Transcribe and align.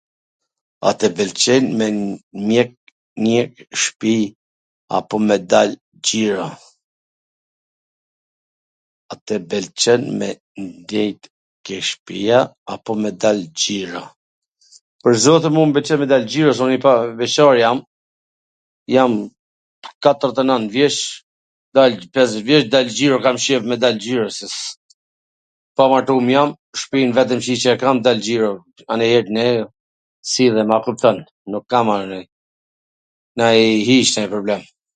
A 0.87 0.91
tw 0.99 1.07
pwlqen 1.17 1.63
me 1.79 1.87
nejt 2.47 2.73
nw 3.23 3.37
shpi 3.83 4.13
apo 4.99 5.15
me 5.29 5.35
dal 5.53 5.71
xhiro? 6.09 6.47
A 9.13 9.17
tw 9.25 9.33
pwlqen 9.51 10.01
me 10.21 10.27
ndejt 10.67 11.21
ke 11.67 11.75
shpia 11.91 12.39
apo 12.75 12.91
me 13.03 13.09
dal 13.25 13.39
xhiro? 13.61 14.03
Pwr 15.03 15.13
zotin 15.25 15.53
mu 15.55 15.63
m 15.67 15.73
pwlqen 15.75 15.99
me 16.01 16.07
dal 16.13 16.25
xhiro, 16.31 16.51
se 16.57 16.61
un 16.65 16.71
beqar 17.19 17.55
jam, 17.61 17.77
jam 18.93 19.11
katwrdhet 20.05 20.41
e 20.45 20.47
nand 20.47 20.67
vjeC, 20.77 21.03
pesdhet 22.13 22.45
vjeC, 22.47 22.65
dal 22.73 22.87
xhiro, 22.95 23.15
jo, 23.19 23.19
kam 23.27 23.37
qef 23.45 23.63
me 23.69 23.75
dal 23.83 23.97
xhiro, 24.07 24.25
se 24.37 24.45
s'..., 24.55 24.71
pamartum 25.77 26.25
jam, 26.33 26.49
shpin 26.83 27.07
vetwm 27.19 27.43
qyq 27.49 27.63
e 27.73 27.77
kam, 27.83 27.97
dal 28.09 28.19
xhiro, 28.29 28.51
anej 28.95 29.13
edhe 29.19 29.29
knej, 29.37 29.55
sillem, 30.33 30.69
a 30.75 30.77
kupton, 30.85 31.17
nuk 31.51 31.65
kam 31.71 31.87
naj 33.39 33.59
hiC 33.87 34.09
naj 34.19 34.29
problem,,, 34.35 34.63